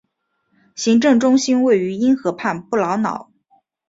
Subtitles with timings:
[0.75, 3.29] 行政中心位于因河畔布劳瑙。